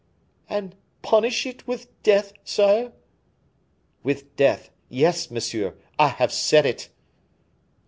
"And 0.49 0.73
punish 1.03 1.45
it 1.45 1.67
with 1.67 1.85
death, 2.01 2.33
sire?" 2.43 2.91
"With 4.01 4.35
death; 4.35 4.71
yes, 4.89 5.29
monsieur, 5.29 5.75
I 5.99 6.07
have 6.07 6.33
said 6.33 6.65
it." 6.65 6.89